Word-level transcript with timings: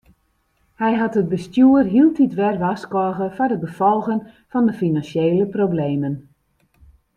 Hy 0.81 0.91
hat 0.99 1.19
it 1.21 1.31
bestjoer 1.31 1.87
hieltyd 1.93 2.33
wer 2.39 2.55
warskôge 2.63 3.27
foar 3.35 3.51
de 3.51 3.57
gefolgen 3.63 4.21
fan 4.51 4.67
de 4.67 4.73
finansjele 4.81 5.45
problemen. 5.55 6.15